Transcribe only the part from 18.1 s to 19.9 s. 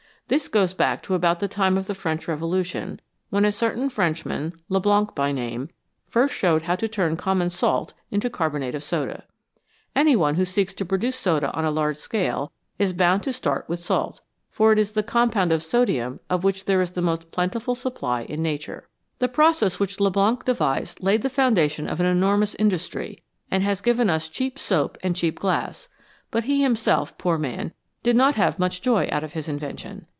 in Nature. The process 273 s THE VALUE OF THE BY PRODUCT